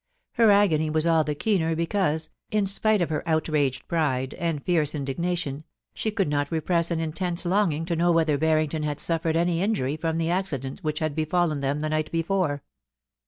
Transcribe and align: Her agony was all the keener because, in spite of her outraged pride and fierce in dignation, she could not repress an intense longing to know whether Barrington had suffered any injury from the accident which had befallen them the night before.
Her 0.31 0.49
agony 0.49 0.89
was 0.89 1.05
all 1.05 1.23
the 1.23 1.35
keener 1.35 1.75
because, 1.75 2.31
in 2.49 2.65
spite 2.65 3.03
of 3.03 3.11
her 3.11 3.21
outraged 3.29 3.87
pride 3.87 4.33
and 4.33 4.63
fierce 4.65 4.95
in 4.95 5.05
dignation, 5.05 5.61
she 5.93 6.09
could 6.09 6.27
not 6.27 6.51
repress 6.51 6.89
an 6.89 6.99
intense 6.99 7.45
longing 7.45 7.85
to 7.85 7.95
know 7.95 8.11
whether 8.11 8.35
Barrington 8.39 8.81
had 8.81 8.99
suffered 8.99 9.35
any 9.35 9.61
injury 9.61 9.95
from 9.97 10.17
the 10.17 10.31
accident 10.31 10.79
which 10.79 10.97
had 10.97 11.13
befallen 11.13 11.59
them 11.59 11.81
the 11.81 11.89
night 11.89 12.11
before. 12.11 12.63